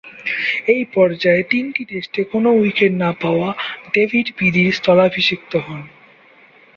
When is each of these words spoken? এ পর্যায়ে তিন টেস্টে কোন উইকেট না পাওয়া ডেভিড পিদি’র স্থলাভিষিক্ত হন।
এ 0.67 0.77
পর্যায়ে 0.93 1.43
তিন 1.43 1.65
টেস্টে 1.75 2.21
কোন 2.23 2.45
উইকেট 2.59 2.93
না 2.93 3.09
পাওয়া 3.21 3.49
ডেভিড 3.93 4.27
পিদি’র 4.37 4.73
স্থলাভিষিক্ত 4.73 5.51
হন। 5.57 5.81